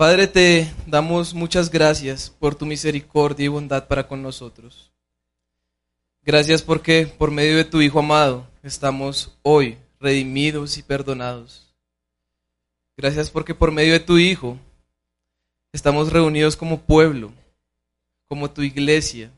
[0.00, 4.90] Padre, te damos muchas gracias por tu misericordia y bondad para con nosotros.
[6.22, 11.70] Gracias porque por medio de tu Hijo amado estamos hoy redimidos y perdonados.
[12.96, 14.56] Gracias porque por medio de tu Hijo
[15.70, 17.30] estamos reunidos como pueblo,
[18.26, 19.30] como tu iglesia,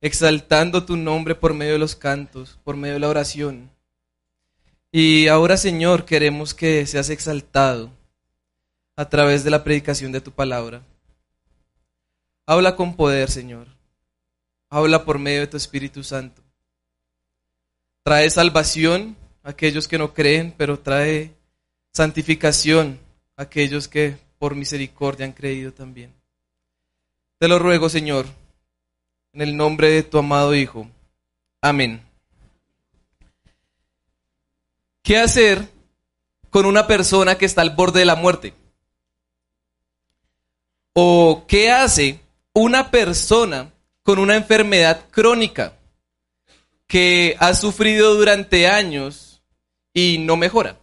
[0.00, 3.68] exaltando tu nombre por medio de los cantos, por medio de la oración.
[4.92, 7.90] Y ahora, Señor, queremos que seas exaltado
[8.96, 10.82] a través de la predicación de tu palabra.
[12.46, 13.66] Habla con poder, Señor.
[14.70, 16.42] Habla por medio de tu Espíritu Santo.
[18.02, 21.32] Trae salvación a aquellos que no creen, pero trae
[21.92, 22.98] santificación
[23.36, 26.12] a aquellos que por misericordia han creído también.
[27.38, 28.26] Te lo ruego, Señor,
[29.32, 30.88] en el nombre de tu amado Hijo.
[31.60, 32.02] Amén.
[35.02, 35.68] ¿Qué hacer
[36.50, 38.54] con una persona que está al borde de la muerte?
[40.96, 42.20] ¿O qué hace
[42.52, 43.72] una persona
[44.04, 45.76] con una enfermedad crónica
[46.86, 49.42] que ha sufrido durante años
[49.92, 50.78] y no mejora?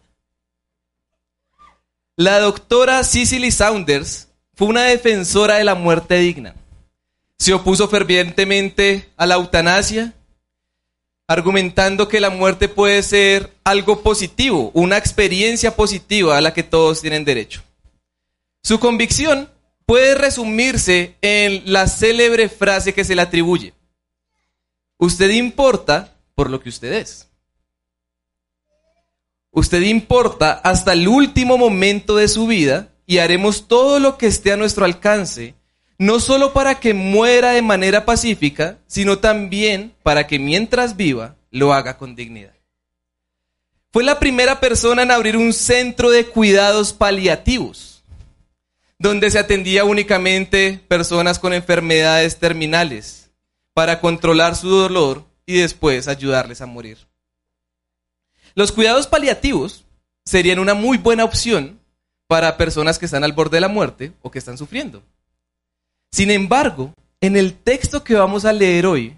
[2.18, 6.56] La doctora Cicely Saunders fue una defensora de la muerte digna.
[7.38, 10.14] Se opuso fervientemente a la eutanasia,
[11.26, 17.00] argumentando que la muerte puede ser algo positivo, una experiencia positiva a la que todos
[17.00, 17.64] tienen derecho.
[18.62, 19.50] Su convicción
[19.92, 23.74] puede resumirse en la célebre frase que se le atribuye.
[24.98, 27.28] Usted importa por lo que usted es.
[29.52, 34.54] Usted importa hasta el último momento de su vida y haremos todo lo que esté
[34.54, 35.56] a nuestro alcance,
[35.98, 41.74] no solo para que muera de manera pacífica, sino también para que mientras viva lo
[41.74, 42.56] haga con dignidad.
[43.92, 47.91] Fue la primera persona en abrir un centro de cuidados paliativos
[49.02, 53.32] donde se atendía únicamente personas con enfermedades terminales
[53.74, 57.00] para controlar su dolor y después ayudarles a morir.
[58.54, 59.86] Los cuidados paliativos
[60.24, 61.80] serían una muy buena opción
[62.28, 65.02] para personas que están al borde de la muerte o que están sufriendo.
[66.12, 69.18] Sin embargo, en el texto que vamos a leer hoy,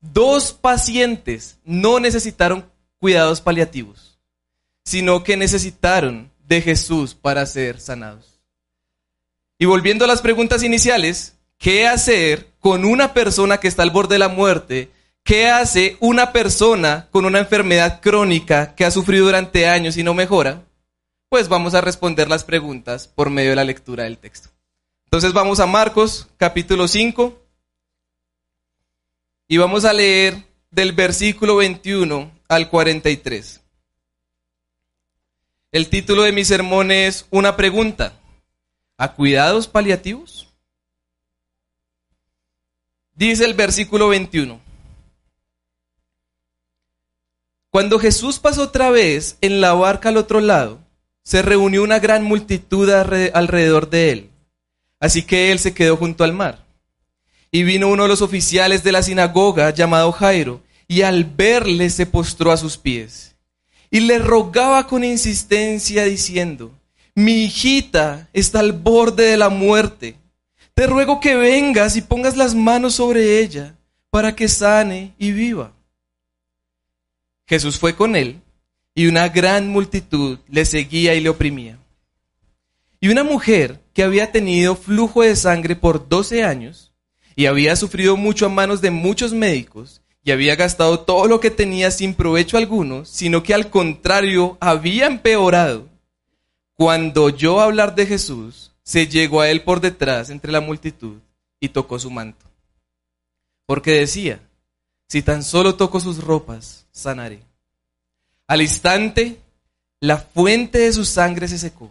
[0.00, 2.64] dos pacientes no necesitaron
[2.98, 4.18] cuidados paliativos,
[4.82, 8.29] sino que necesitaron de Jesús para ser sanados.
[9.60, 14.14] Y volviendo a las preguntas iniciales, ¿qué hacer con una persona que está al borde
[14.14, 14.90] de la muerte?
[15.22, 20.14] ¿Qué hace una persona con una enfermedad crónica que ha sufrido durante años y no
[20.14, 20.64] mejora?
[21.28, 24.48] Pues vamos a responder las preguntas por medio de la lectura del texto.
[25.04, 27.38] Entonces vamos a Marcos capítulo 5
[29.46, 33.60] y vamos a leer del versículo 21 al 43.
[35.70, 38.14] El título de mi sermón es Una pregunta
[39.00, 40.46] a cuidados paliativos?
[43.14, 44.60] Dice el versículo 21.
[47.70, 50.80] Cuando Jesús pasó otra vez en la barca al otro lado,
[51.22, 54.30] se reunió una gran multitud alrededor de él.
[54.98, 56.66] Así que él se quedó junto al mar.
[57.50, 62.04] Y vino uno de los oficiales de la sinagoga llamado Jairo, y al verle se
[62.04, 63.34] postró a sus pies.
[63.90, 66.79] Y le rogaba con insistencia diciendo,
[67.14, 70.16] mi hijita está al borde de la muerte.
[70.74, 73.76] Te ruego que vengas y pongas las manos sobre ella
[74.10, 75.72] para que sane y viva.
[77.46, 78.40] Jesús fue con él
[78.94, 81.78] y una gran multitud le seguía y le oprimía.
[83.00, 86.92] Y una mujer que había tenido flujo de sangre por doce años
[87.34, 91.50] y había sufrido mucho a manos de muchos médicos y había gastado todo lo que
[91.50, 95.89] tenía sin provecho alguno, sino que al contrario había empeorado
[96.80, 101.18] cuando oyó hablar de Jesús, se llegó a él por detrás entre la multitud
[101.60, 102.46] y tocó su manto.
[103.66, 104.40] Porque decía,
[105.06, 107.42] si tan solo toco sus ropas, sanaré.
[108.46, 109.38] Al instante,
[110.00, 111.90] la fuente de su sangre se secó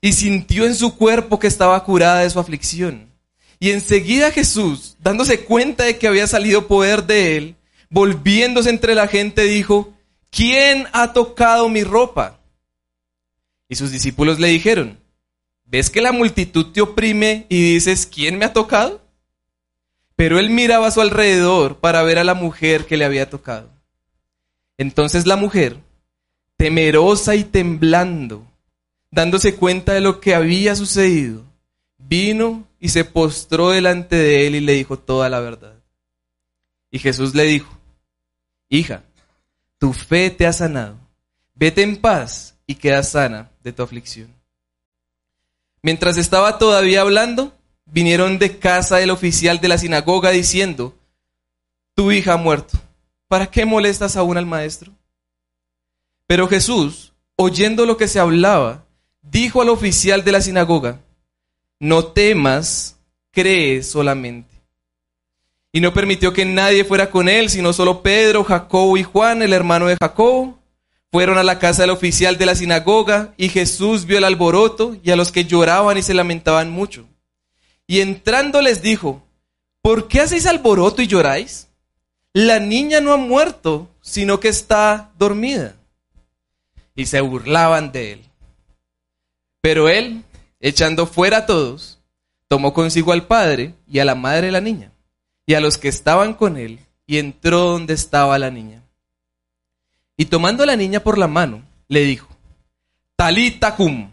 [0.00, 3.10] y sintió en su cuerpo que estaba curada de su aflicción.
[3.58, 7.56] Y enseguida Jesús, dándose cuenta de que había salido poder de él,
[7.90, 9.92] volviéndose entre la gente, dijo,
[10.30, 12.39] ¿quién ha tocado mi ropa?
[13.70, 14.98] Y sus discípulos le dijeron,
[15.64, 19.00] ¿ves que la multitud te oprime y dices, ¿quién me ha tocado?
[20.16, 23.70] Pero él miraba a su alrededor para ver a la mujer que le había tocado.
[24.76, 25.76] Entonces la mujer,
[26.56, 28.44] temerosa y temblando,
[29.12, 31.44] dándose cuenta de lo que había sucedido,
[31.96, 35.76] vino y se postró delante de él y le dijo toda la verdad.
[36.90, 37.78] Y Jesús le dijo,
[38.68, 39.04] hija,
[39.78, 40.98] tu fe te ha sanado,
[41.54, 44.32] vete en paz y queda sana de tu aflicción.
[45.82, 47.52] Mientras estaba todavía hablando,
[47.84, 50.94] vinieron de casa del oficial de la sinagoga diciendo,
[51.96, 52.78] tu hija ha muerto,
[53.26, 54.92] ¿para qué molestas aún al maestro?
[56.28, 58.84] Pero Jesús, oyendo lo que se hablaba,
[59.20, 61.00] dijo al oficial de la sinagoga,
[61.80, 63.00] no temas,
[63.32, 64.54] cree solamente.
[65.72, 69.54] Y no permitió que nadie fuera con él, sino solo Pedro, Jacobo y Juan, el
[69.54, 70.59] hermano de Jacobo.
[71.12, 75.10] Fueron a la casa del oficial de la sinagoga y Jesús vio el alboroto y
[75.10, 77.06] a los que lloraban y se lamentaban mucho.
[77.86, 79.22] Y entrando les dijo,
[79.82, 81.66] ¿por qué hacéis alboroto y lloráis?
[82.32, 85.74] La niña no ha muerto, sino que está dormida.
[86.94, 88.30] Y se burlaban de él.
[89.60, 90.22] Pero él,
[90.60, 91.98] echando fuera a todos,
[92.46, 94.92] tomó consigo al padre y a la madre de la niña,
[95.44, 98.79] y a los que estaban con él, y entró donde estaba la niña.
[100.20, 102.28] Y tomando a la niña por la mano, le dijo,
[103.16, 104.10] Talita cum,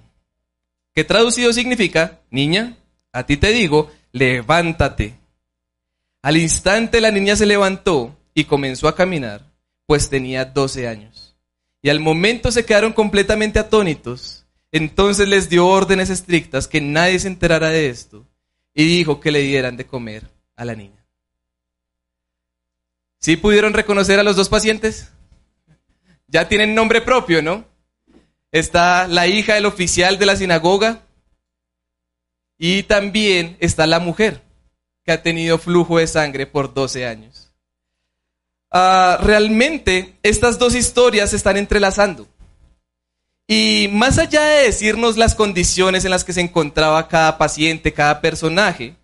[0.95, 2.77] que traducido significa, niña,
[3.12, 5.15] a ti te digo, levántate.
[6.21, 9.51] Al instante la niña se levantó y comenzó a caminar,
[9.86, 11.36] pues tenía doce años.
[11.81, 14.45] Y al momento se quedaron completamente atónitos.
[14.71, 18.25] Entonces les dio órdenes estrictas que nadie se enterara de esto
[18.74, 20.24] y dijo que le dieran de comer
[20.56, 21.06] a la niña.
[23.19, 25.12] ¿Sí pudieron reconocer a los dos pacientes?
[26.27, 27.65] Ya tienen nombre propio, ¿no?
[28.51, 31.01] Está la hija del oficial de la sinagoga
[32.57, 34.41] y también está la mujer
[35.03, 37.53] que ha tenido flujo de sangre por 12 años.
[38.71, 42.27] Ah, realmente estas dos historias se están entrelazando.
[43.47, 48.19] Y más allá de decirnos las condiciones en las que se encontraba cada paciente, cada
[48.19, 48.95] personaje,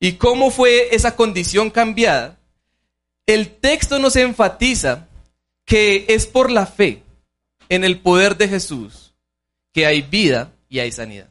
[0.00, 2.36] y cómo fue esa condición cambiada,
[3.26, 5.06] el texto nos enfatiza
[5.64, 7.02] que es por la fe
[7.68, 9.14] en el poder de Jesús
[9.72, 11.28] que hay vida y hay sanidad.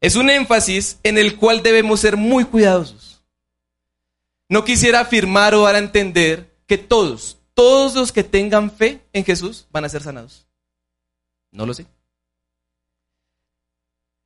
[0.00, 3.22] Es un énfasis en el cual debemos ser muy cuidadosos.
[4.48, 9.24] No quisiera afirmar o dar a entender que todos, todos los que tengan fe en
[9.24, 10.46] Jesús van a ser sanados.
[11.52, 11.86] No lo sé.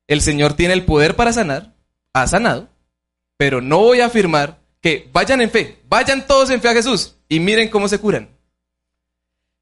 [0.07, 1.75] El Señor tiene el poder para sanar,
[2.13, 2.69] ha sanado,
[3.37, 7.17] pero no voy a afirmar que vayan en fe, vayan todos en fe a Jesús
[7.29, 8.34] y miren cómo se curan.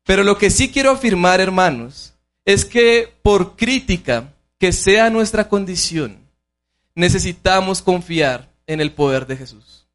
[0.05, 2.15] Pero lo que sí quiero afirmar, hermanos,
[2.45, 6.19] es que por crítica que sea nuestra condición,
[6.95, 9.87] necesitamos confiar en el poder de Jesús.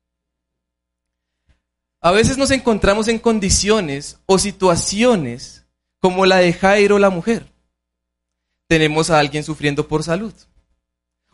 [1.99, 5.65] A veces nos encontramos en condiciones o situaciones
[5.99, 7.51] como la de Jairo la mujer.
[8.67, 10.33] Tenemos a alguien sufriendo por salud.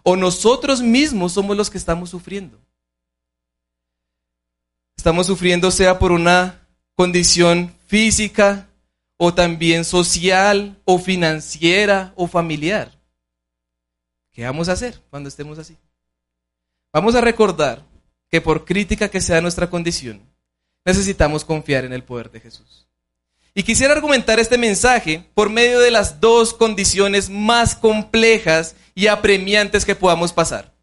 [0.04, 2.60] O nosotros mismos somos los que estamos sufriendo.
[4.98, 6.63] Estamos sufriendo sea por una
[6.96, 8.68] condición física
[9.18, 12.92] o también social o financiera o familiar.
[14.32, 15.78] ¿Qué vamos a hacer cuando estemos así?
[16.92, 17.84] Vamos a recordar
[18.30, 20.22] que por crítica que sea nuestra condición,
[20.86, 22.88] necesitamos confiar en el poder de Jesús.
[23.56, 29.86] Y quisiera argumentar este mensaje por medio de las dos condiciones más complejas y apremiantes
[29.86, 30.74] que podamos pasar.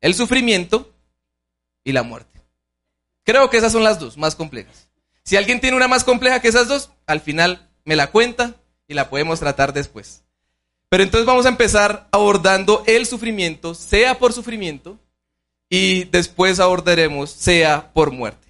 [0.00, 0.94] El sufrimiento
[1.82, 2.29] y la muerte.
[3.24, 4.88] Creo que esas son las dos más complejas.
[5.22, 8.56] Si alguien tiene una más compleja que esas dos, al final me la cuenta
[8.88, 10.22] y la podemos tratar después.
[10.88, 14.98] Pero entonces vamos a empezar abordando el sufrimiento, sea por sufrimiento,
[15.68, 18.48] y después abordaremos sea por muerte.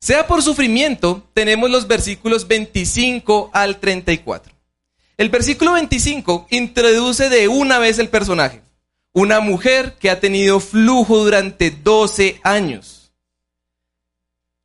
[0.00, 4.54] Sea por sufrimiento, tenemos los versículos 25 al 34.
[5.16, 8.62] El versículo 25 introduce de una vez el personaje,
[9.12, 12.97] una mujer que ha tenido flujo durante 12 años.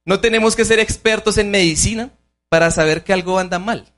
[0.05, 2.11] No tenemos que ser expertos en medicina
[2.49, 3.91] para saber que algo anda mal.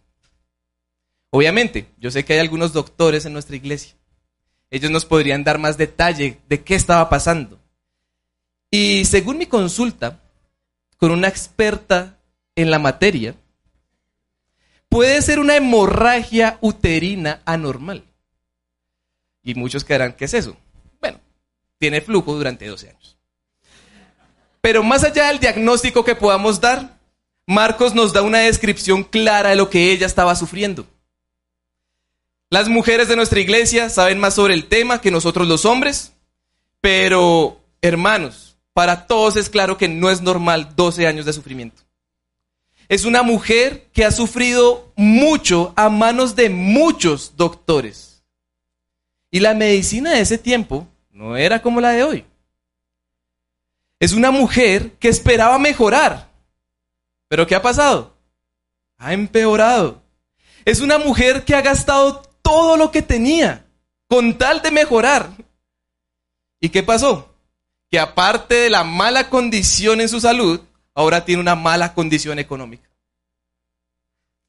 [1.32, 3.96] Obviamente, yo sé que hay algunos doctores en nuestra iglesia.
[4.70, 7.60] Ellos nos podrían dar más detalle de qué estaba pasando.
[8.72, 10.22] Y según mi consulta,
[10.98, 12.20] con una experta
[12.56, 13.36] en la materia,
[14.90, 18.06] puede ser una hemorragia uterina anormal.
[19.44, 20.56] Y muchos quedarán, ¿qué es eso?
[21.00, 21.20] Bueno,
[21.78, 23.15] tiene flujo durante 12 años.
[24.66, 26.98] Pero más allá del diagnóstico que podamos dar,
[27.46, 30.88] Marcos nos da una descripción clara de lo que ella estaba sufriendo.
[32.50, 36.14] Las mujeres de nuestra iglesia saben más sobre el tema que nosotros los hombres,
[36.82, 41.84] pero hermanos, para todos es claro que no es normal 12 años de sufrimiento.
[42.90, 48.24] Es una mujer que ha sufrido mucho a manos de muchos doctores.
[49.30, 52.26] Y la medicina de ese tiempo no era como la de hoy.
[54.00, 56.30] Es una mujer que esperaba mejorar.
[57.28, 58.16] Pero ¿qué ha pasado?
[58.98, 60.04] Ha empeorado.
[60.64, 63.66] Es una mujer que ha gastado todo lo que tenía
[64.08, 65.30] con tal de mejorar.
[66.60, 67.34] ¿Y qué pasó?
[67.90, 70.62] Que aparte de la mala condición en su salud,
[70.94, 72.90] ahora tiene una mala condición económica.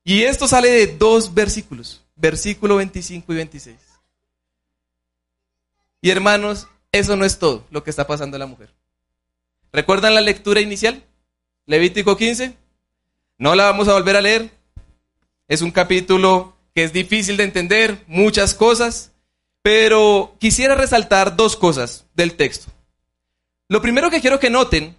[0.04, 3.76] Y esto sale de dos versículos, versículo 25 y 26.
[6.00, 8.72] Y hermanos, eso no es todo lo que está pasando a la mujer.
[9.76, 11.04] ¿Recuerdan la lectura inicial?
[11.66, 12.54] Levítico 15.
[13.36, 14.48] No la vamos a volver a leer.
[15.48, 19.12] Es un capítulo que es difícil de entender, muchas cosas,
[19.60, 22.72] pero quisiera resaltar dos cosas del texto.
[23.68, 24.96] Lo primero que quiero que noten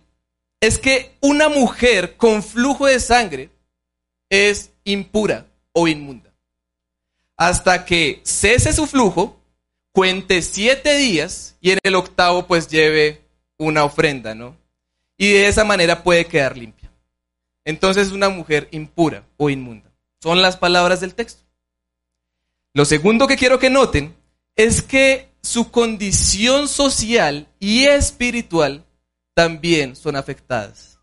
[0.61, 3.49] es que una mujer con flujo de sangre
[4.29, 6.31] es impura o inmunda.
[7.35, 9.41] Hasta que cese su flujo,
[9.91, 13.23] cuente siete días y en el octavo pues lleve
[13.57, 14.66] una ofrenda, ¿no?
[15.17, 16.91] Y de esa manera puede quedar limpia.
[17.65, 19.91] Entonces es una mujer impura o inmunda.
[20.21, 21.43] Son las palabras del texto.
[22.73, 24.15] Lo segundo que quiero que noten
[24.55, 28.85] es que su condición social y espiritual
[29.33, 30.99] también son afectadas.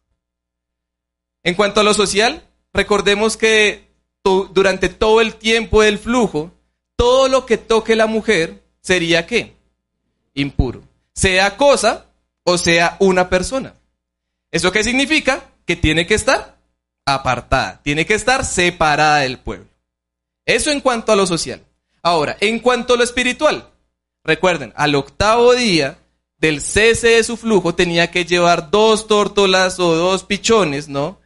[1.43, 2.43] En cuanto a lo social,
[2.73, 3.89] recordemos que
[4.25, 6.51] durante todo el tiempo del flujo,
[6.97, 9.55] todo lo que toque la mujer sería qué?
[10.35, 10.83] Impuro.
[11.13, 12.07] Sea cosa
[12.45, 13.75] o sea una persona.
[14.55, 15.51] ¿Eso qué significa?
[15.67, 16.57] Que tiene que estar
[17.05, 19.67] apartada, tiene que estar separada del pueblo.
[20.47, 21.61] Eso en cuanto a lo social.
[22.05, 23.69] Ahora, en cuanto a lo espiritual,
[24.23, 25.99] recuerden, al octavo día
[26.39, 31.19] del cese de su flujo tenía que llevar dos tórtolas o dos pichones, ¿no?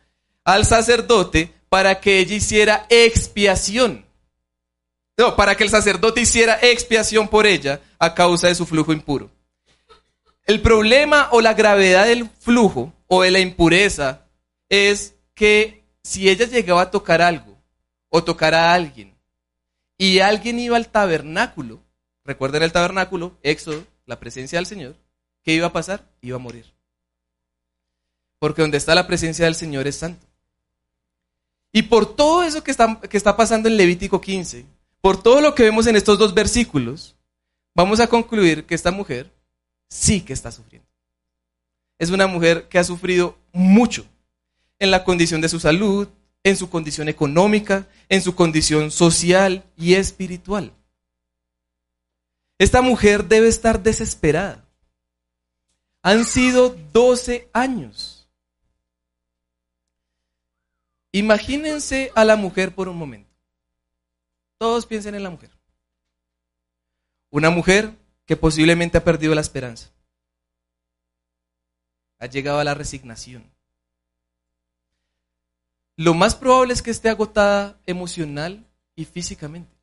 [0.43, 4.07] Al sacerdote para que ella hiciera expiación.
[5.19, 9.31] No, para que el sacerdote hiciera expiación por ella a causa de su flujo impuro.
[10.47, 14.27] El problema o la gravedad del flujo o de la impureza
[14.69, 17.59] es que si ella llegaba a tocar algo
[18.11, 19.15] o tocar a alguien
[19.97, 21.83] y alguien iba al tabernáculo,
[22.25, 24.97] recuerden el tabernáculo, Éxodo, la presencia del Señor,
[25.43, 26.09] ¿qué iba a pasar?
[26.21, 26.73] Iba a morir.
[28.39, 30.27] Porque donde está la presencia del Señor es santo.
[31.73, 34.65] Y por todo eso que está, que está pasando en Levítico 15,
[35.01, 37.17] por todo lo que vemos en estos dos versículos,
[37.75, 39.33] vamos a concluir que esta mujer
[39.89, 40.88] sí que está sufriendo
[41.99, 44.07] es una mujer que ha sufrido mucho
[44.79, 46.09] en la condición de su salud,
[46.45, 50.73] en su condición económica, en su condición social y espiritual.
[52.59, 54.65] Esta mujer debe estar desesperada.
[56.03, 58.29] Han sido 12 años.
[61.11, 63.31] Imagínense a la mujer por un momento.
[64.59, 65.51] Todos piensen en la mujer.
[67.31, 67.93] Una mujer
[68.25, 69.91] que posiblemente ha perdido la esperanza
[72.19, 73.45] ha llegado a la resignación.
[75.97, 79.77] Lo más probable es que esté agotada emocional y físicamente.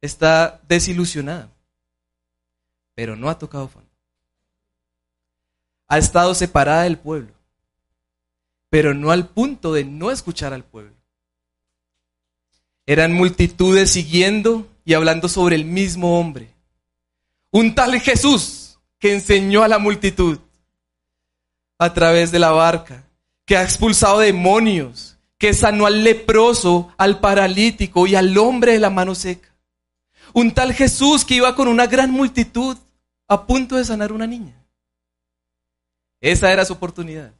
[0.00, 1.50] Está desilusionada,
[2.94, 3.90] pero no ha tocado fondo.
[5.88, 7.32] Ha estado separada del pueblo,
[8.68, 10.94] pero no al punto de no escuchar al pueblo.
[12.86, 16.54] Eran multitudes siguiendo y hablando sobre el mismo hombre.
[17.50, 18.69] Un tal Jesús
[19.00, 20.38] que enseñó a la multitud
[21.78, 23.02] a través de la barca,
[23.46, 28.90] que ha expulsado demonios, que sanó al leproso, al paralítico y al hombre de la
[28.90, 29.48] mano seca.
[30.34, 32.76] Un tal Jesús que iba con una gran multitud
[33.26, 34.54] a punto de sanar una niña.
[36.20, 37.32] Esa era su oportunidad.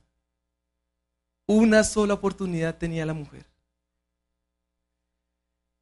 [1.46, 3.44] Una sola oportunidad tenía la mujer.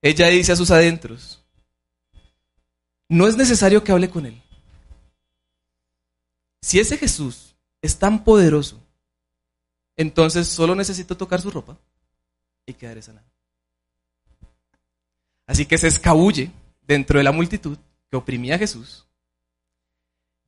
[0.02, 1.44] Ella dice a sus adentros,
[3.08, 4.42] no es necesario que hable con él.
[6.60, 8.80] Si ese Jesús es tan poderoso,
[9.96, 11.78] entonces solo necesito tocar su ropa
[12.66, 13.26] y quedaré sanado.
[15.46, 16.50] Así que se escabulle
[16.82, 17.78] dentro de la multitud
[18.10, 19.06] que oprimía a Jesús,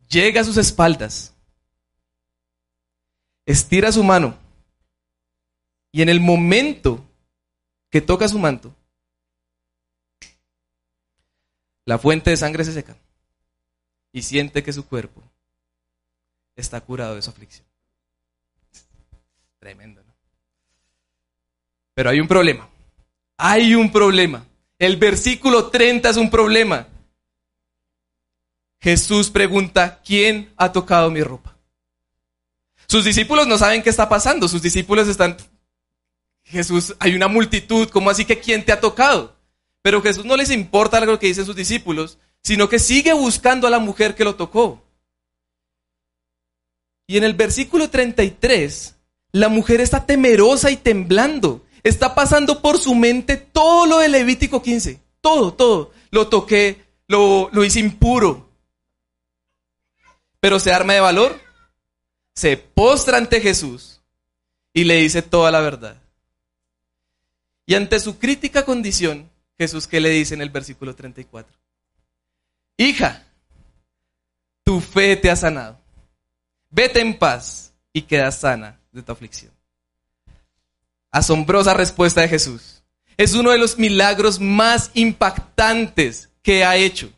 [0.08, 1.34] llega a sus espaldas,
[3.46, 4.36] estira su mano
[5.92, 7.04] y en el momento
[7.90, 8.74] que toca su manto,
[11.84, 12.96] la fuente de sangre se seca
[14.12, 15.22] y siente que su cuerpo
[16.60, 17.66] está curado de su aflicción.
[19.58, 20.14] Tremendo, ¿no?
[21.94, 22.68] Pero hay un problema.
[23.36, 24.46] Hay un problema.
[24.78, 26.88] El versículo 30 es un problema.
[28.80, 31.56] Jesús pregunta, ¿quién ha tocado mi ropa?
[32.86, 34.48] Sus discípulos no saben qué está pasando.
[34.48, 35.36] Sus discípulos están,
[36.44, 39.36] Jesús, hay una multitud, ¿cómo así que quién te ha tocado?
[39.82, 43.70] Pero Jesús no les importa lo que dicen sus discípulos, sino que sigue buscando a
[43.70, 44.82] la mujer que lo tocó.
[47.10, 48.94] Y en el versículo 33,
[49.32, 51.66] la mujer está temerosa y temblando.
[51.82, 55.02] Está pasando por su mente todo lo de Levítico 15.
[55.20, 55.92] Todo, todo.
[56.12, 58.48] lo toqué, lo, lo hice impuro.
[60.38, 61.40] Pero se arma de valor,
[62.32, 64.00] se postra ante Jesús
[64.72, 66.00] y le dice toda la verdad.
[67.66, 71.58] Y ante su crítica condición, Jesús, ¿qué le dice en el versículo 34?
[72.76, 73.26] Hija,
[74.62, 75.79] tu fe te ha sanado.
[76.70, 79.52] Vete en paz y queda sana de tu aflicción.
[81.10, 82.82] Asombrosa respuesta de Jesús.
[83.16, 87.12] Es uno de los milagros más impactantes que ha hecho.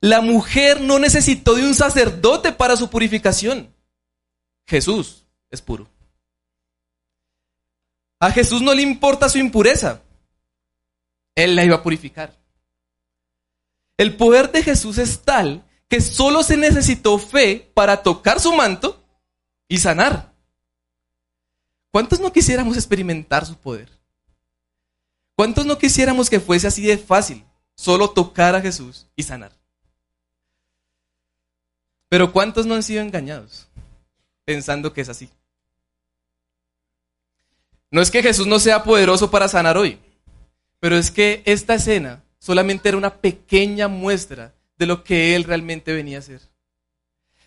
[0.00, 3.72] La mujer no necesitó de un sacerdote para su purificación.
[4.66, 5.88] Jesús es puro.
[8.20, 10.02] A Jesús no le importa su impureza.
[11.34, 12.36] Él la iba a purificar.
[13.96, 19.02] El poder de Jesús es tal que solo se necesitó fe para tocar su manto
[19.68, 20.32] y sanar.
[21.90, 23.90] ¿Cuántos no quisiéramos experimentar su poder?
[25.34, 29.52] ¿Cuántos no quisiéramos que fuese así de fácil, solo tocar a Jesús y sanar?
[32.08, 33.68] Pero ¿cuántos no han sido engañados
[34.44, 35.30] pensando que es así?
[37.90, 39.98] No es que Jesús no sea poderoso para sanar hoy,
[40.80, 45.92] pero es que esta escena solamente era una pequeña muestra de lo que Él realmente
[45.92, 46.40] venía a hacer.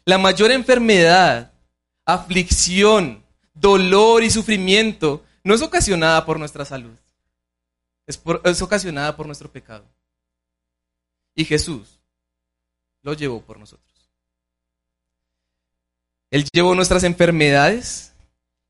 [0.05, 1.51] La mayor enfermedad,
[2.05, 3.23] aflicción,
[3.53, 6.97] dolor y sufrimiento no es ocasionada por nuestra salud,
[8.07, 9.85] es, es ocasionada por nuestro pecado.
[11.35, 11.99] Y Jesús
[13.01, 13.87] lo llevó por nosotros.
[16.29, 18.13] Él llevó nuestras enfermedades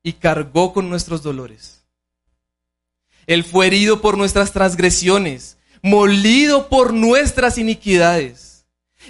[0.02, 1.82] y cargó con nuestros dolores.
[3.26, 8.51] Él fue herido por nuestras transgresiones, molido por nuestras iniquidades.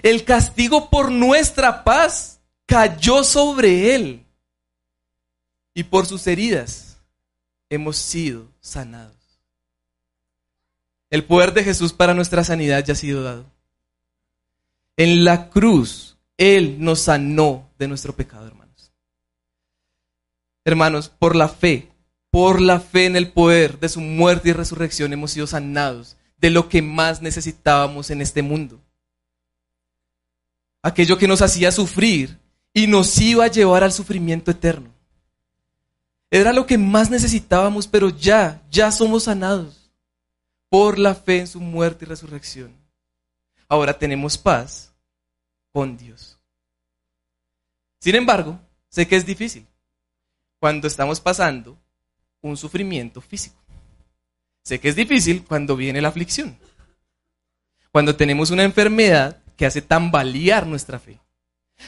[0.02, 4.24] El castigo por nuestra paz cayó sobre él.
[5.74, 6.98] Y por sus heridas
[7.68, 9.16] hemos sido sanados.
[11.10, 13.44] El poder de Jesús para nuestra sanidad ya ha sido dado.
[14.96, 18.92] En la cruz, Él nos sanó de nuestro pecado, hermanos.
[20.64, 21.90] Hermanos, por la fe,
[22.30, 26.50] por la fe en el poder de su muerte y resurrección hemos sido sanados de
[26.50, 28.81] lo que más necesitábamos en este mundo.
[30.82, 32.38] Aquello que nos hacía sufrir
[32.74, 34.90] y nos iba a llevar al sufrimiento eterno.
[36.30, 39.90] Era lo que más necesitábamos, pero ya, ya somos sanados
[40.70, 42.74] por la fe en su muerte y resurrección.
[43.68, 44.92] Ahora tenemos paz
[45.70, 46.38] con Dios.
[48.00, 49.66] Sin embargo, sé que es difícil
[50.58, 51.78] cuando estamos pasando
[52.40, 53.56] un sufrimiento físico.
[54.62, 56.58] Sé que es difícil cuando viene la aflicción.
[57.90, 61.20] Cuando tenemos una enfermedad que hace tambalear nuestra fe.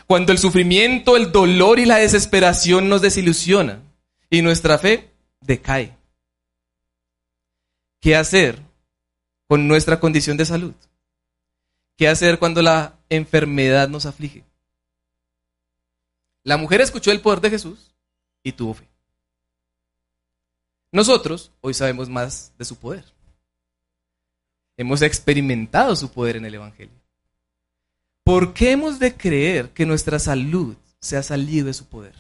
[0.07, 3.83] Cuando el sufrimiento, el dolor y la desesperación nos desilusionan
[4.31, 5.97] y nuestra fe decae.
[8.01, 8.61] ¿Qué hacer
[9.47, 10.75] con nuestra condición de salud?
[11.97, 14.45] ¿Qué hacer cuando la enfermedad nos aflige?
[16.43, 17.95] La mujer escuchó el poder de Jesús
[18.43, 18.89] y tuvo fe.
[20.93, 23.05] Nosotros hoy sabemos más de su poder.
[24.77, 27.04] Hemos experimentado su poder en el Evangelio.
[28.25, 32.15] ¿Por qué hemos de creer que nuestra salud se ha salido de su poder?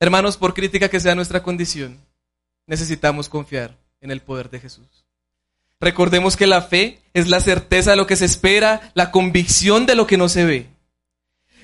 [0.00, 1.98] Hermanos, por crítica que sea nuestra condición,
[2.68, 4.86] necesitamos confiar en el poder de Jesús.
[5.80, 9.96] Recordemos que la fe es la certeza de lo que se espera, la convicción de
[9.96, 10.66] lo que no se ve.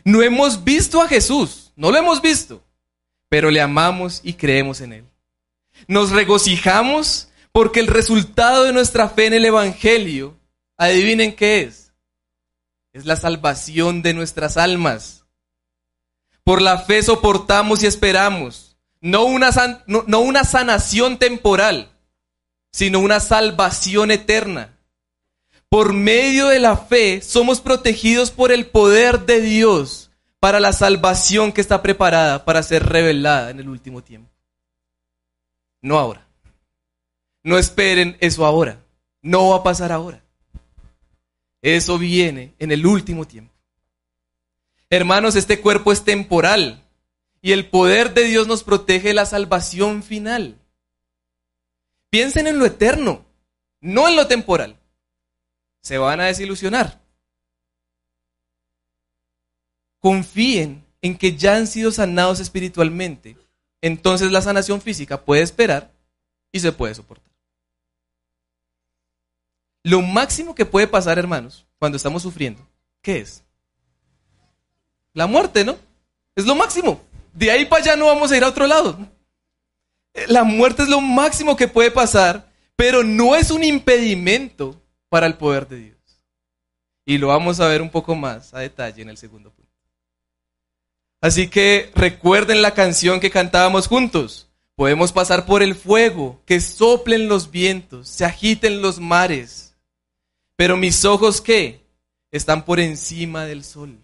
[0.04, 2.62] No hemos visto a Jesús, no lo hemos visto,
[3.28, 5.04] pero le amamos y creemos en Él.
[5.86, 10.36] Nos regocijamos porque el resultado de nuestra fe en el Evangelio,
[10.76, 11.92] adivinen qué es.
[12.92, 15.24] Es la salvación de nuestras almas.
[16.44, 19.50] Por la fe soportamos y esperamos, no una,
[19.86, 21.90] no una sanación temporal,
[22.70, 24.78] sino una salvación eterna.
[25.68, 31.52] Por medio de la fe somos protegidos por el poder de Dios para la salvación
[31.52, 34.30] que está preparada para ser revelada en el último tiempo.
[35.80, 36.26] No ahora.
[37.42, 38.78] No esperen eso ahora.
[39.22, 40.23] No va a pasar ahora.
[41.64, 43.52] Eso viene en el último tiempo.
[44.90, 46.84] Hermanos, este cuerpo es temporal
[47.40, 50.60] y el poder de Dios nos protege la salvación final.
[52.10, 53.24] Piensen en lo eterno,
[53.80, 54.78] no en lo temporal.
[55.80, 57.04] Se van a desilusionar
[60.04, 63.38] confíen en que ya han sido sanados espiritualmente,
[63.80, 65.94] entonces la sanación física puede esperar
[66.52, 67.33] y se puede soportar.
[69.84, 72.66] Lo máximo que puede pasar, hermanos, cuando estamos sufriendo,
[73.02, 73.44] ¿qué es?
[75.12, 75.76] La muerte, ¿no?
[76.34, 77.00] Es lo máximo.
[77.32, 78.98] De ahí para allá no vamos a ir a otro lado.
[80.28, 85.34] La muerte es lo máximo que puede pasar, pero no es un impedimento para el
[85.34, 85.98] poder de Dios.
[87.04, 89.70] Y lo vamos a ver un poco más a detalle en el segundo punto.
[91.20, 94.48] Así que recuerden la canción que cantábamos juntos.
[94.76, 99.63] Podemos pasar por el fuego, que soplen los vientos, se agiten los mares.
[100.56, 101.84] Pero mis ojos, ¿qué?
[102.30, 103.98] Están por encima del sol.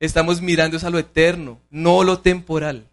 [0.00, 2.88] Estamos mirando a lo eterno, no lo temporal.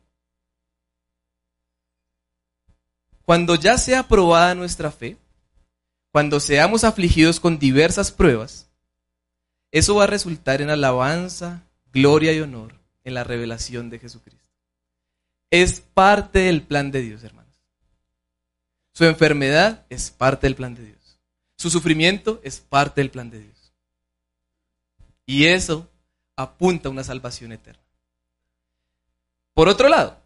[3.24, 5.18] Cuando ya sea probada nuestra fe,
[6.12, 8.70] cuando seamos afligidos con diversas pruebas,
[9.72, 14.46] eso va a resultar en alabanza, gloria y honor en la revelación de Jesucristo.
[15.52, 17.62] Es parte del plan de Dios, hermanos.
[18.94, 20.95] Su enfermedad es parte del plan de Dios.
[21.66, 23.74] Su sufrimiento es parte del plan de Dios.
[25.26, 25.90] Y eso
[26.36, 27.82] apunta a una salvación eterna.
[29.56, 30.22] Por otro lado,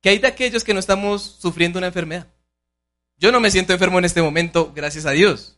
[0.00, 2.26] ¿qué hay de aquellos que no estamos sufriendo una enfermedad?
[3.16, 5.56] Yo no me siento enfermo en este momento, gracias a Dios.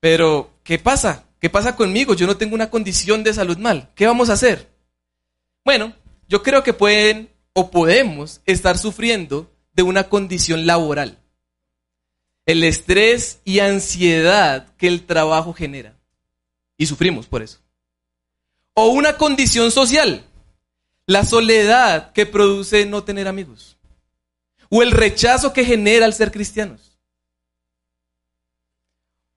[0.00, 1.22] Pero, ¿qué pasa?
[1.38, 2.14] ¿Qué pasa conmigo?
[2.14, 3.92] Yo no tengo una condición de salud mal.
[3.94, 4.68] ¿Qué vamos a hacer?
[5.64, 5.94] Bueno,
[6.26, 11.20] yo creo que pueden o podemos estar sufriendo de una condición laboral.
[12.46, 15.96] El estrés y ansiedad que el trabajo genera.
[16.78, 17.58] Y sufrimos por eso.
[18.74, 20.24] O una condición social.
[21.06, 23.76] La soledad que produce no tener amigos.
[24.70, 26.98] O el rechazo que genera el ser cristianos.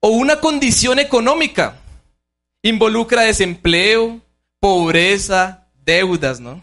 [0.00, 1.76] O una condición económica.
[2.62, 4.20] Involucra desempleo,
[4.60, 6.62] pobreza, deudas, ¿no?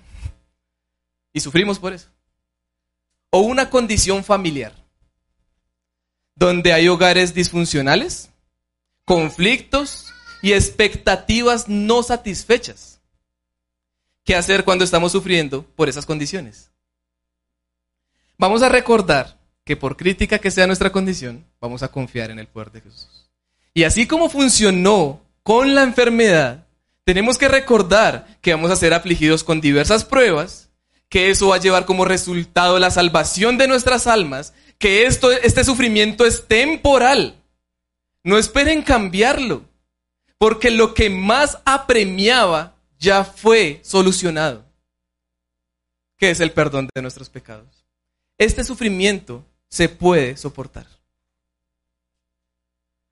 [1.33, 2.09] Y sufrimos por eso.
[3.31, 4.73] O una condición familiar,
[6.37, 8.29] donde hay hogares disfuncionales,
[9.05, 13.01] conflictos y expectativas no satisfechas.
[14.23, 16.69] ¿Qué hacer cuando estamos sufriendo por esas condiciones?
[18.37, 22.47] Vamos a recordar que por crítica que sea nuestra condición, vamos a confiar en el
[22.47, 23.29] poder de Jesús.
[23.73, 26.67] Y así como funcionó con la enfermedad,
[27.03, 30.69] tenemos que recordar que vamos a ser afligidos con diversas pruebas,
[31.09, 35.63] que eso va a llevar como resultado la salvación de nuestras almas, que esto, este
[35.63, 37.35] sufrimiento es temporal.
[38.23, 39.63] No esperen cambiarlo,
[40.37, 44.65] porque lo que más apremiaba ya fue solucionado,
[46.17, 47.85] que es el perdón de nuestros pecados.
[48.37, 50.87] Este sufrimiento se puede soportar.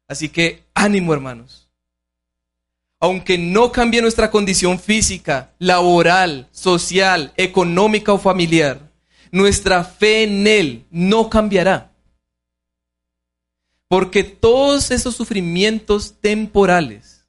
[0.08, 1.68] Así que ánimo hermanos.
[3.00, 8.85] Aunque no cambie nuestra condición física, laboral, social, económica o familiar,
[9.36, 11.92] nuestra fe en Él no cambiará.
[13.90, 17.28] Porque todos esos sufrimientos temporales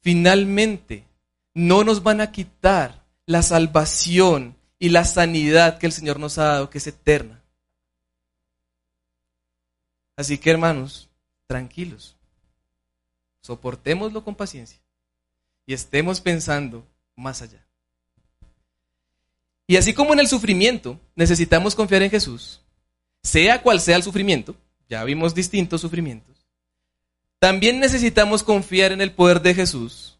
[0.00, 1.06] finalmente
[1.54, 6.44] no nos van a quitar la salvación y la sanidad que el Señor nos ha
[6.44, 7.40] dado, que es eterna.
[10.16, 11.08] Así que hermanos,
[11.46, 12.16] tranquilos,
[13.42, 14.80] soportémoslo con paciencia
[15.66, 17.61] y estemos pensando más allá.
[19.72, 22.60] Y así como en el sufrimiento necesitamos confiar en Jesús,
[23.22, 24.54] sea cual sea el sufrimiento,
[24.86, 26.36] ya vimos distintos sufrimientos,
[27.38, 30.18] también necesitamos confiar en el poder de Jesús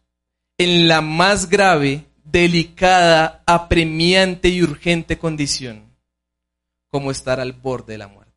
[0.57, 5.83] en la más grave delicada, apremiante y urgente condición,
[6.89, 8.33] como estar al borde de la muerte.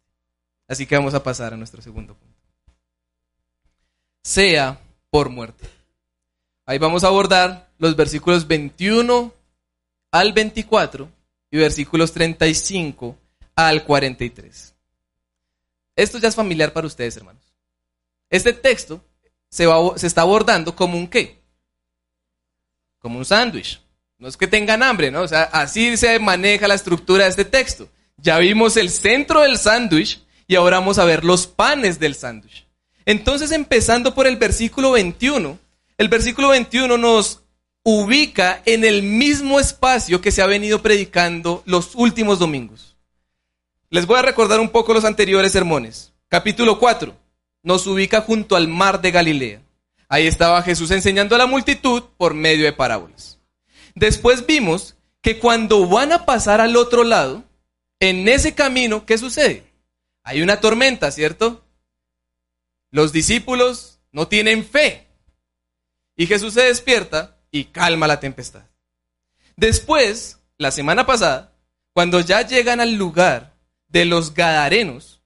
[0.68, 2.42] Así que vamos a pasar a nuestro segundo punto.
[4.22, 5.66] Sea por muerte.
[6.66, 9.32] Ahí vamos a abordar los versículos 21
[10.10, 11.10] al 24
[11.50, 13.16] y versículos 35
[13.54, 14.74] al 43.
[15.96, 17.42] Esto ya es familiar para ustedes, hermanos.
[18.28, 19.04] Este texto
[19.48, 19.66] se,
[19.96, 21.36] se está abordando como un qué?
[23.06, 23.80] como un sándwich.
[24.18, 25.22] No es que tengan hambre, ¿no?
[25.22, 27.88] O sea, así se maneja la estructura de este texto.
[28.16, 32.66] Ya vimos el centro del sándwich y ahora vamos a ver los panes del sándwich.
[33.04, 35.56] Entonces, empezando por el versículo 21,
[35.98, 37.42] el versículo 21 nos
[37.88, 42.96] ubica en el mismo espacio que se ha venido predicando los últimos domingos.
[43.90, 46.12] Les voy a recordar un poco los anteriores sermones.
[46.26, 47.16] Capítulo 4
[47.62, 49.62] nos ubica junto al mar de Galilea.
[50.08, 53.38] Ahí estaba Jesús enseñando a la multitud por medio de parábolas.
[53.94, 57.44] Después vimos que cuando van a pasar al otro lado,
[58.00, 59.62] en ese camino, ¿qué sucede?
[60.24, 61.64] Hay una tormenta, ¿cierto?
[62.90, 65.06] Los discípulos no tienen fe.
[66.16, 68.64] Y Jesús se despierta y calma la tempestad.
[69.56, 71.52] Después, la semana pasada,
[71.92, 73.54] cuando ya llegan al lugar
[73.88, 75.22] de los Gadarenos,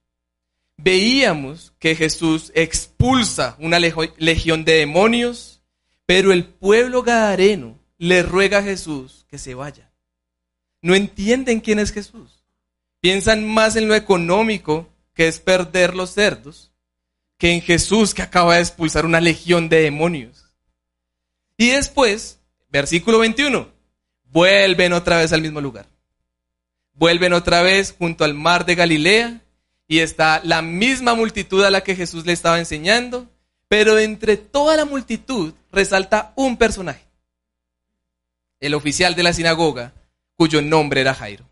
[0.77, 5.61] veíamos que Jesús expulsa una legión de demonios,
[6.05, 9.91] pero el pueblo gadareno le ruega a Jesús que se vaya.
[10.81, 12.43] No entienden quién es Jesús.
[12.99, 16.71] Piensan más en lo económico, que es perder los cerdos,
[17.37, 20.40] que en Jesús que acaba de expulsar una legión de demonios.
[21.61, 22.39] Y después,
[22.71, 23.69] versículo 21,
[24.31, 25.85] vuelven otra vez al mismo lugar.
[26.93, 29.41] Vuelven otra vez junto al mar de Galilea
[29.87, 33.29] y está la misma multitud a la que Jesús le estaba enseñando,
[33.67, 37.05] pero entre toda la multitud resalta un personaje,
[38.59, 39.93] el oficial de la sinagoga,
[40.37, 41.45] cuyo nombre era Jairo.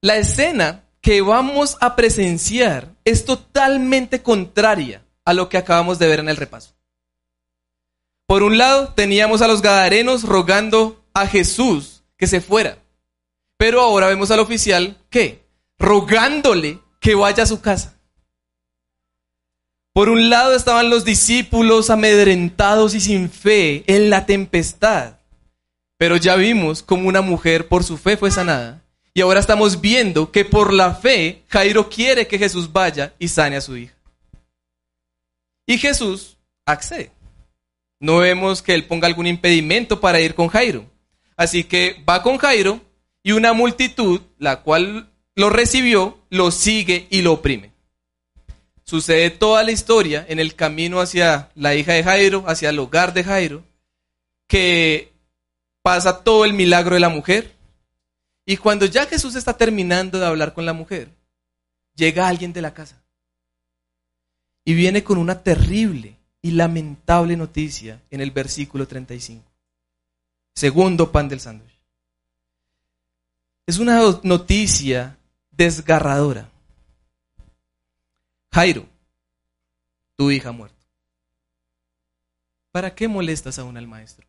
[0.00, 6.20] La escena que vamos a presenciar es totalmente contraria a lo que acabamos de ver
[6.20, 6.77] en el repaso.
[8.28, 12.76] Por un lado, teníamos a los gadarenos rogando a Jesús que se fuera.
[13.56, 15.46] Pero ahora vemos al oficial que
[15.78, 17.98] rogándole que vaya a su casa.
[19.94, 25.14] Por un lado estaban los discípulos amedrentados y sin fe en la tempestad.
[25.96, 28.82] Pero ya vimos cómo una mujer por su fe fue sanada.
[29.14, 33.56] Y ahora estamos viendo que por la fe Jairo quiere que Jesús vaya y sane
[33.56, 33.94] a su hija.
[35.66, 36.36] Y Jesús
[36.66, 37.10] accede.
[38.00, 40.84] No vemos que él ponga algún impedimento para ir con Jairo.
[41.36, 42.80] Así que va con Jairo
[43.22, 47.72] y una multitud, la cual lo recibió, lo sigue y lo oprime.
[48.84, 53.12] Sucede toda la historia en el camino hacia la hija de Jairo, hacia el hogar
[53.12, 53.62] de Jairo,
[54.46, 55.12] que
[55.82, 57.52] pasa todo el milagro de la mujer.
[58.46, 61.10] Y cuando ya Jesús está terminando de hablar con la mujer,
[61.94, 63.02] llega alguien de la casa
[64.64, 66.17] y viene con una terrible
[66.48, 69.44] y lamentable noticia en el versículo 35.
[70.54, 71.78] Segundo pan del sándwich.
[73.66, 75.18] Es una noticia
[75.50, 76.50] desgarradora.
[78.50, 78.86] Jairo,
[80.16, 80.86] tu hija ha muerto.
[82.72, 84.26] ¿Para qué molestas aún al maestro?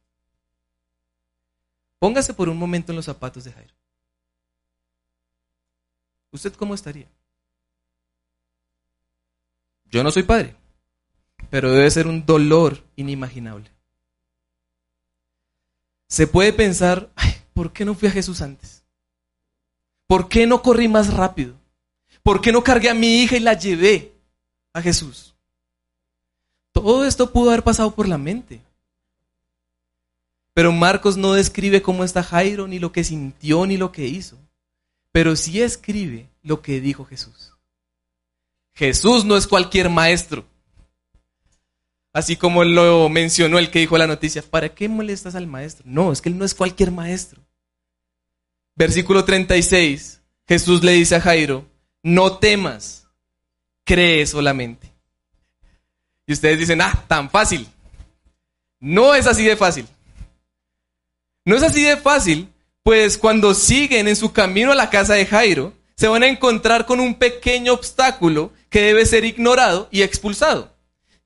[1.99, 3.73] Póngase por un momento en los zapatos de Jairo.
[6.31, 7.07] ¿Usted cómo estaría?
[9.85, 10.55] Yo no soy padre,
[11.49, 13.71] pero debe ser un dolor inimaginable.
[16.07, 17.11] Se puede pensar,
[17.53, 18.83] ¿por qué no fui a Jesús antes?
[20.07, 21.55] ¿Por qué no corrí más rápido?
[22.23, 24.13] ¿Por qué no cargué a mi hija y la llevé
[24.73, 25.35] a Jesús?
[26.71, 28.61] Todo esto pudo haber pasado por la mente.
[30.53, 34.37] Pero Marcos no describe cómo está Jairo, ni lo que sintió, ni lo que hizo.
[35.11, 37.53] Pero sí escribe lo que dijo Jesús.
[38.73, 40.45] Jesús no es cualquier maestro.
[42.19, 45.85] Así como lo mencionó el que dijo la noticia, ¿para qué molestas al maestro?
[45.87, 47.41] No, es que él no es cualquier maestro.
[48.75, 51.65] Versículo 36, Jesús le dice a Jairo,
[52.03, 53.07] no temas,
[53.85, 54.91] cree solamente.
[56.27, 57.65] Y ustedes dicen, ah, tan fácil.
[58.81, 59.87] No es así de fácil.
[61.45, 62.49] No es así de fácil,
[62.83, 66.85] pues cuando siguen en su camino a la casa de Jairo, se van a encontrar
[66.85, 70.77] con un pequeño obstáculo que debe ser ignorado y expulsado.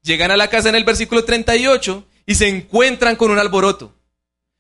[0.03, 3.95] Llegan a la casa en el versículo 38 y se encuentran con un alboroto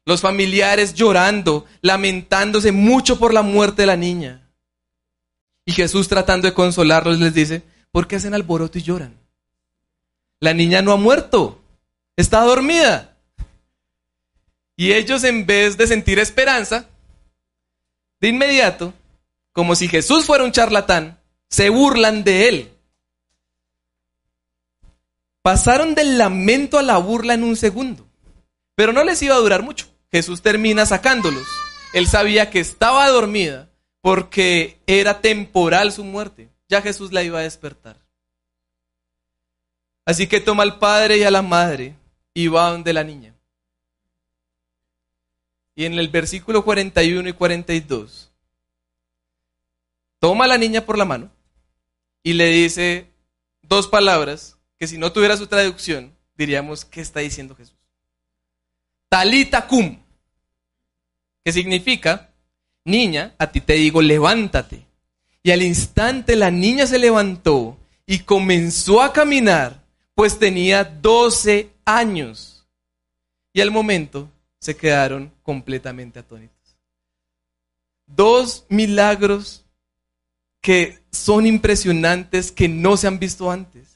[0.05, 4.49] los familiares llorando, lamentándose mucho por la muerte de la niña.
[5.65, 9.17] Y Jesús tratando de consolarlos les dice, ¿por qué hacen alboroto y lloran?
[10.39, 11.61] La niña no ha muerto,
[12.17, 13.17] está dormida.
[14.75, 16.89] Y ellos en vez de sentir esperanza,
[18.19, 18.93] de inmediato,
[19.53, 22.72] como si Jesús fuera un charlatán, se burlan de él.
[25.43, 28.07] Pasaron del lamento a la burla en un segundo,
[28.75, 29.87] pero no les iba a durar mucho.
[30.09, 31.45] Jesús termina sacándolos.
[31.93, 36.49] Él sabía que estaba dormida porque era temporal su muerte.
[36.69, 37.97] Ya Jesús la iba a despertar.
[40.05, 41.97] Así que toma al padre y a la madre
[42.33, 43.35] y va donde la niña.
[45.75, 48.31] Y en el versículo 41 y 42,
[50.19, 51.31] toma a la niña por la mano
[52.21, 53.11] y le dice
[53.61, 57.77] dos palabras que si no tuviera su traducción diríamos, ¿qué está diciendo Jesús?
[59.07, 59.97] Talita cum,
[61.41, 62.33] que significa,
[62.83, 64.85] niña, a ti te digo, levántate.
[65.41, 72.67] Y al instante la niña se levantó y comenzó a caminar, pues tenía 12 años.
[73.53, 76.75] Y al momento se quedaron completamente atónitos.
[78.05, 79.63] Dos milagros
[80.59, 83.92] que son impresionantes, que no se han visto antes.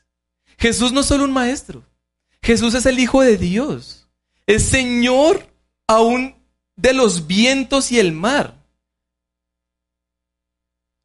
[0.58, 1.84] Jesús no es solo un maestro,
[2.42, 4.08] Jesús es el Hijo de Dios,
[4.46, 5.48] es Señor
[5.88, 6.36] aún
[6.76, 8.56] de los vientos y el mar.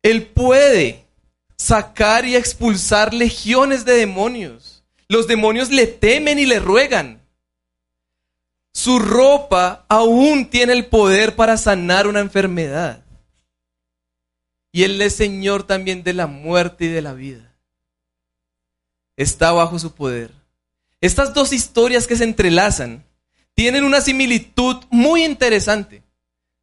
[0.03, 1.07] Él puede
[1.57, 4.85] sacar y expulsar legiones de demonios.
[5.09, 7.23] Los demonios le temen y le ruegan.
[8.75, 13.05] Su ropa aún tiene el poder para sanar una enfermedad.
[14.75, 17.52] y Él es Señor también de la muerte y de la vida.
[19.23, 20.33] Está bajo su poder.
[21.01, 23.05] Estas dos historias que se entrelazan
[23.55, 26.03] tienen una similitud muy interesante.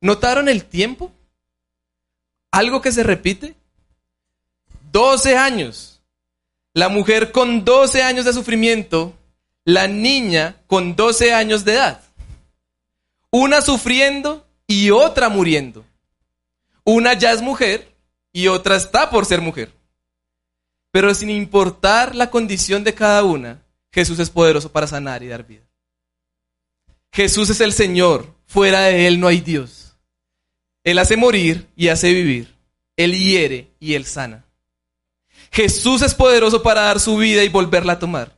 [0.01, 1.09] ¿Notaron el tiempo?
[2.51, 3.55] ¿Algo que se repite?
[4.91, 6.01] 12 años.
[6.73, 9.13] La mujer con 12 años de sufrimiento,
[9.63, 12.01] la niña con 12 años de edad.
[13.31, 15.85] Una sufriendo y otra muriendo.
[16.83, 17.95] Una ya es mujer
[18.33, 19.78] y otra está por ser mujer.
[20.91, 25.45] Pero sin importar la condición de cada una, Jesús es poderoso para sanar y dar
[25.45, 25.63] vida.
[27.11, 29.95] Jesús es el Señor, fuera de Él no hay Dios.
[30.83, 32.55] Él hace morir y hace vivir.
[32.95, 34.45] Él hiere y Él sana.
[35.51, 38.37] Jesús es poderoso para dar su vida y volverla a tomar.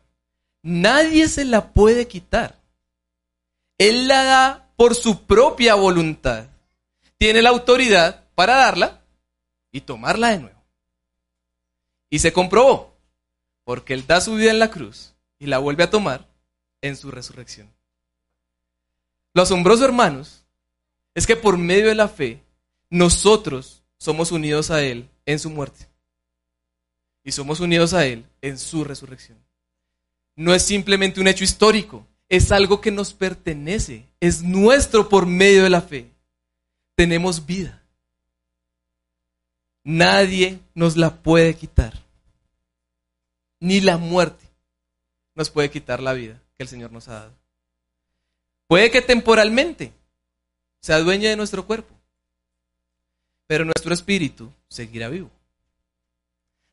[0.61, 2.59] Nadie se la puede quitar.
[3.77, 6.47] Él la da por su propia voluntad.
[7.17, 9.01] Tiene la autoridad para darla
[9.71, 10.60] y tomarla de nuevo.
[12.11, 12.95] Y se comprobó,
[13.63, 16.27] porque Él da su vida en la cruz y la vuelve a tomar
[16.81, 17.67] en su resurrección.
[19.33, 20.43] Lo asombroso, hermanos,
[21.15, 22.43] es que por medio de la fe,
[22.89, 25.87] nosotros somos unidos a Él en su muerte.
[27.23, 29.37] Y somos unidos a Él en su resurrección.
[30.35, 35.63] No es simplemente un hecho histórico, es algo que nos pertenece, es nuestro por medio
[35.63, 36.11] de la fe.
[36.95, 37.80] Tenemos vida.
[39.83, 41.93] Nadie nos la puede quitar.
[43.59, 44.45] Ni la muerte
[45.35, 47.33] nos puede quitar la vida que el Señor nos ha dado.
[48.67, 49.91] Puede que temporalmente
[50.79, 51.93] sea dueña de nuestro cuerpo,
[53.47, 55.29] pero nuestro espíritu seguirá vivo.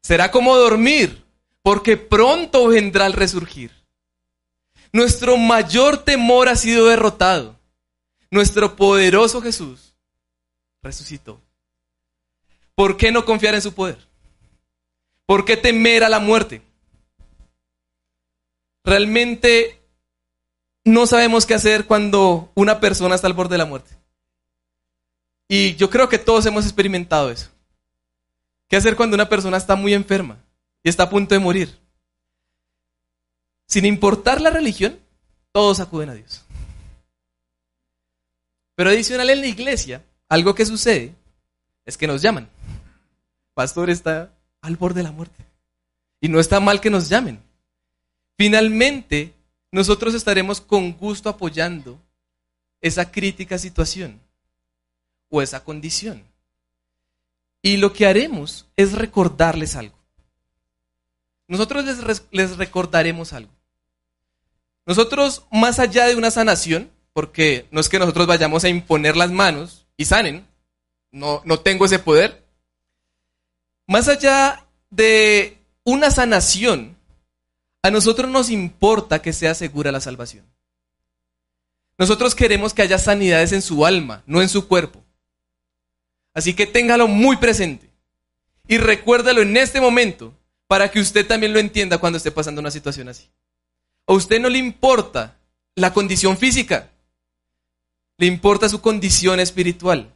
[0.03, 1.25] Será como dormir,
[1.63, 3.73] porque pronto vendrá el resurgir.
[4.93, 7.59] Nuestro mayor temor ha sido derrotado.
[8.31, 9.95] Nuestro poderoso Jesús
[10.83, 11.41] resucitó.
[12.79, 13.99] ¿Por qué no confiar en su poder?
[15.27, 16.63] ¿Por qué temer a la muerte?
[18.85, 19.83] Realmente
[20.85, 23.91] no sabemos qué hacer cuando una persona está al borde de la muerte.
[25.49, 27.51] Y yo creo que todos hemos experimentado eso.
[28.69, 30.39] ¿Qué hacer cuando una persona está muy enferma
[30.85, 31.77] y está a punto de morir?
[33.67, 35.01] Sin importar la religión,
[35.51, 36.45] todos acuden a Dios.
[38.77, 41.13] Pero adicional en la iglesia, algo que sucede
[41.85, 42.49] es que nos llaman.
[43.59, 44.31] Pastor está
[44.63, 45.45] al borde de la muerte.
[46.21, 47.43] Y no está mal que nos llamen.
[48.37, 49.35] Finalmente,
[49.73, 52.01] nosotros estaremos con gusto apoyando
[52.81, 54.21] esa crítica situación
[55.29, 56.23] o esa condición.
[57.61, 59.99] Y lo que haremos es recordarles algo.
[61.49, 61.85] Nosotros
[62.31, 63.51] les, recordaremos algo.
[64.87, 69.33] Nosotros, más allá de una sanación, porque no es que nosotros vayamos a imponer las
[69.33, 70.47] manos y sanen,
[71.11, 72.47] no, no tengo ese poder,
[73.89, 76.97] más allá de una sanación,
[77.83, 80.45] a nosotros nos importa que sea segura la salvación.
[81.97, 85.03] Nosotros queremos que haya sanidades en su alma, no en su cuerpo.
[86.35, 87.91] Así que téngalo muy presente
[88.69, 90.35] y recuérdalo en este momento
[90.69, 93.29] para que usted también lo entienda cuando esté pasando una situación así.
[94.07, 95.39] A usted no le importa
[95.75, 96.91] la condición física,
[98.19, 100.15] le importa su condición espiritual.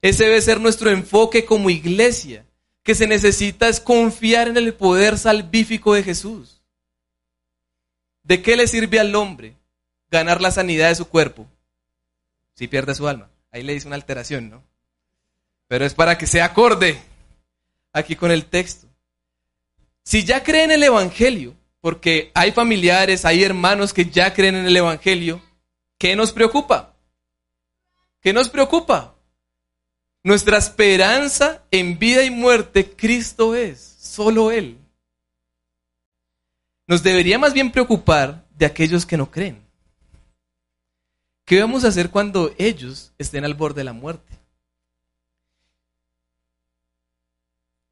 [0.00, 2.44] Ese debe ser nuestro enfoque como iglesia,
[2.82, 6.62] que se necesita es confiar en el poder salvífico de Jesús.
[8.22, 9.56] ¿De qué le sirve al hombre
[10.10, 11.46] ganar la sanidad de su cuerpo
[12.54, 13.30] si pierde su alma?
[13.50, 14.64] Ahí le dice una alteración, ¿no?
[15.68, 17.00] Pero es para que se acorde
[17.92, 18.88] aquí con el texto.
[20.04, 24.66] Si ya creen en el Evangelio, porque hay familiares, hay hermanos que ya creen en
[24.66, 25.42] el Evangelio,
[25.98, 26.96] ¿qué nos preocupa?
[28.20, 29.11] ¿Qué nos preocupa?
[30.24, 34.78] Nuestra esperanza en vida y muerte, Cristo es, solo Él
[36.86, 39.64] nos debería más bien preocupar de aquellos que no creen.
[41.46, 44.38] ¿Qué vamos a hacer cuando ellos estén al borde de la muerte?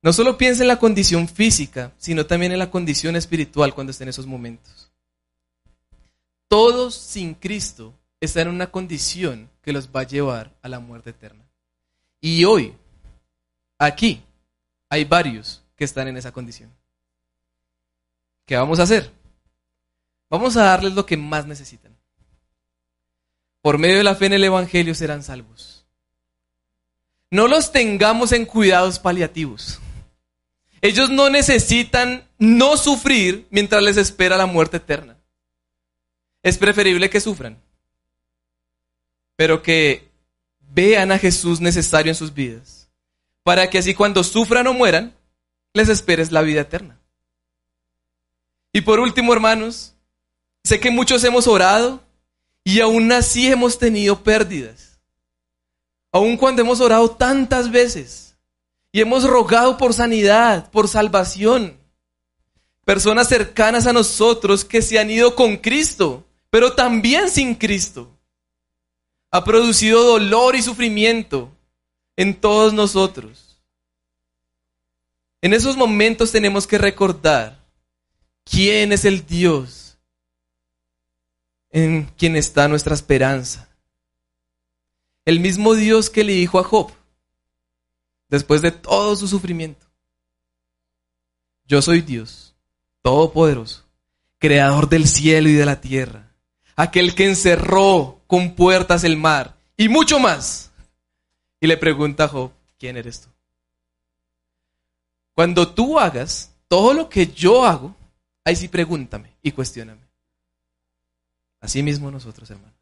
[0.02, 4.08] No solo piensa en la condición física, sino también en la condición espiritual cuando estén
[4.08, 4.90] en esos momentos.
[6.48, 11.10] Todos sin Cristo están en una condición que los va a llevar a la muerte
[11.10, 11.49] eterna.
[12.20, 12.74] Y hoy,
[13.78, 14.22] aquí,
[14.88, 16.70] hay varios que están en esa condición.
[18.44, 19.10] ¿Qué vamos a hacer?
[20.28, 21.96] Vamos a darles lo que más necesitan.
[23.62, 25.86] Por medio de la fe en el Evangelio serán salvos.
[27.30, 29.80] No los tengamos en cuidados paliativos.
[30.80, 35.16] Ellos no necesitan no sufrir mientras les espera la muerte eterna.
[36.42, 37.62] Es preferible que sufran,
[39.36, 40.09] pero que
[40.72, 42.80] vean a Jesús necesario en sus vidas
[43.42, 45.14] para que así cuando sufran o mueran,
[45.72, 46.98] les esperes la vida eterna.
[48.72, 49.94] Y por último, hermanos,
[50.62, 52.02] sé que muchos hemos orado
[52.62, 55.00] y aún así hemos tenido pérdidas.
[56.12, 58.36] Aun cuando hemos orado tantas veces
[58.92, 61.78] y hemos rogado por sanidad, por salvación.
[62.84, 68.16] Personas cercanas a nosotros que se han ido con Cristo, pero también sin Cristo.
[69.30, 71.56] Ha producido dolor y sufrimiento
[72.16, 73.62] en todos nosotros.
[75.40, 77.64] En esos momentos tenemos que recordar
[78.44, 79.98] quién es el Dios
[81.70, 83.68] en quien está nuestra esperanza.
[85.24, 86.92] El mismo Dios que le dijo a Job,
[88.28, 89.86] después de todo su sufrimiento,
[91.64, 92.56] yo soy Dios,
[93.02, 93.86] todopoderoso,
[94.38, 96.34] creador del cielo y de la tierra,
[96.74, 100.70] aquel que encerró con puertas el mar y mucho más.
[101.60, 103.28] Y le pregunta a Job, ¿quién eres tú?
[105.34, 107.96] Cuando tú hagas todo lo que yo hago,
[108.44, 110.00] ahí sí pregúntame y cuestióname.
[111.60, 112.78] Así mismo nosotros, hermanos.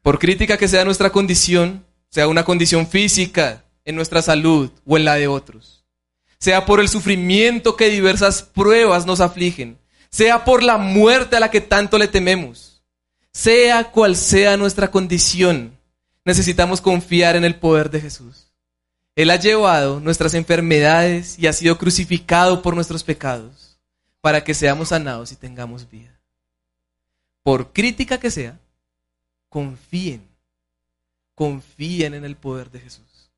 [0.00, 5.04] Por crítica que sea nuestra condición, sea una condición física, en nuestra salud o en
[5.04, 5.84] la de otros,
[6.38, 9.78] sea por el sufrimiento que diversas pruebas nos afligen,
[10.08, 12.73] sea por la muerte a la que tanto le tememos,
[13.34, 15.76] sea cual sea nuestra condición,
[16.24, 18.52] necesitamos confiar en el poder de Jesús.
[19.16, 23.76] Él ha llevado nuestras enfermedades y ha sido crucificado por nuestros pecados
[24.20, 26.18] para que seamos sanados y tengamos vida.
[27.42, 28.58] Por crítica que sea,
[29.48, 30.26] confíen,
[31.34, 33.30] confíen en el poder de Jesús.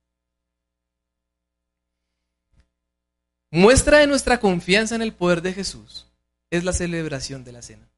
[3.51, 6.07] Muestra de nuestra confianza en el poder de Jesús
[6.51, 7.88] es la celebración de la cena.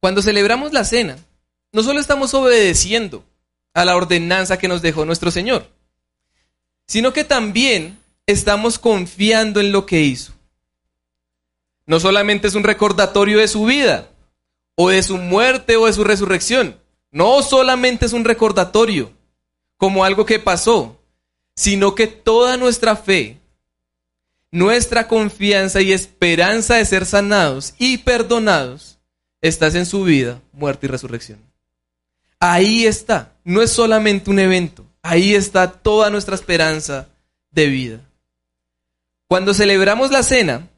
[0.00, 1.18] Cuando celebramos la cena,
[1.72, 3.24] no solo estamos obedeciendo
[3.74, 5.68] a la ordenanza que nos dejó nuestro Señor,
[6.86, 10.32] sino que también estamos confiando en lo que hizo.
[11.86, 14.10] No solamente es un recordatorio de su vida,
[14.82, 16.80] o de su muerte o de su resurrección.
[17.10, 19.12] No solamente es un recordatorio,
[19.76, 20.98] como algo que pasó,
[21.54, 23.38] sino que toda nuestra fe,
[24.50, 28.99] nuestra confianza y esperanza de ser sanados y perdonados,
[29.40, 31.38] estás en su vida, muerte y resurrección.
[32.38, 37.08] Ahí está, no es solamente un evento, ahí está toda nuestra esperanza
[37.50, 38.00] de vida.
[39.28, 40.68] Cuando celebramos la cena,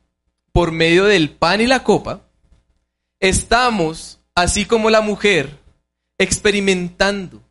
[0.53, 2.21] por medio del pan y la copa,
[3.21, 5.59] estamos, así como la mujer,
[6.19, 7.43] experimentando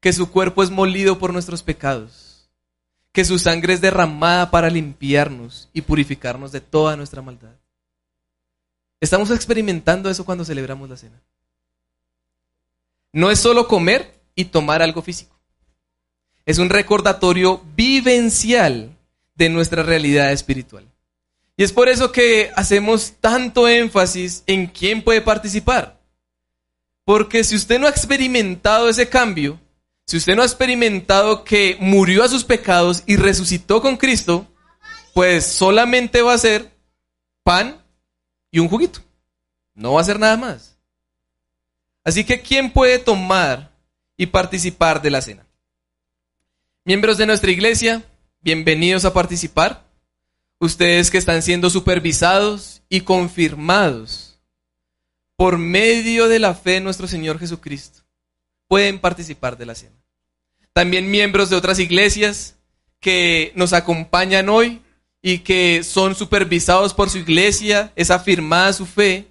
[0.00, 2.50] que su cuerpo es molido por nuestros pecados,
[3.12, 7.59] que su sangre es derramada para limpiarnos y purificarnos de toda nuestra maldad.
[9.00, 11.20] Estamos experimentando eso cuando celebramos la cena
[13.12, 15.38] no es solo comer y tomar algo físico.
[16.46, 18.96] Es un recordatorio vivencial
[19.34, 20.86] de nuestra realidad espiritual.
[21.56, 26.00] Y es por eso que hacemos tanto énfasis en quién puede participar.
[27.04, 29.60] Porque si usted no ha experimentado ese cambio,
[30.06, 34.46] si usted no ha experimentado que murió a sus pecados y resucitó con Cristo,
[35.12, 36.72] pues solamente va a ser
[37.42, 37.79] pan
[38.50, 39.00] y un juguito.
[39.74, 40.76] No va a ser nada más.
[42.04, 43.70] Así que, ¿quién puede tomar
[44.16, 45.46] y participar de la cena?
[46.84, 48.02] Miembros de nuestra iglesia,
[48.40, 49.84] bienvenidos a participar.
[50.58, 54.40] Ustedes que están siendo supervisados y confirmados
[55.36, 58.00] por medio de la fe en nuestro Señor Jesucristo,
[58.66, 59.96] pueden participar de la cena.
[60.72, 62.56] También miembros de otras iglesias
[63.00, 64.82] que nos acompañan hoy
[65.22, 69.28] y que son supervisados por su iglesia, es afirmada su fe,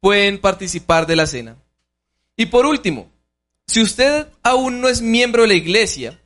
[0.00, 1.56] pueden participar de la cena.
[2.36, 3.10] Y por último,
[3.66, 6.20] si usted aún no es miembro de la iglesia,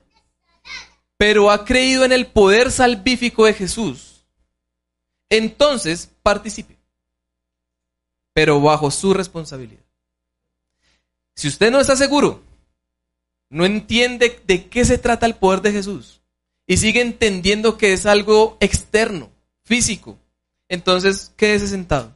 [1.16, 4.24] pero ha creído en el poder salvífico de Jesús,
[5.28, 6.76] entonces participe,
[8.32, 9.82] pero bajo su responsabilidad.
[11.36, 12.42] Si usted no está seguro,
[13.48, 16.20] no entiende de qué se trata el poder de Jesús
[16.66, 19.30] y sigue entendiendo que es algo externo,
[19.64, 20.18] físico,
[20.68, 22.14] entonces quédese sentado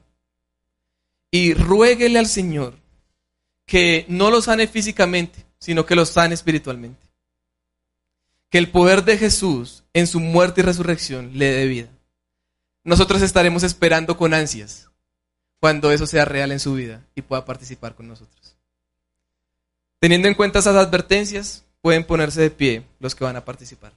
[1.31, 2.75] y ruéguele al Señor
[3.67, 7.07] que no lo sane físicamente, sino que lo sane espiritualmente.
[8.51, 11.89] Que el poder de Jesús en su muerte y resurrección le dé vida.
[12.83, 14.89] Nosotros estaremos esperando con ansias
[15.61, 18.57] cuando eso sea real en su vida y pueda participar con nosotros.
[19.99, 23.93] Teniendo en cuenta esas advertencias, pueden ponerse de pie los que van a participar.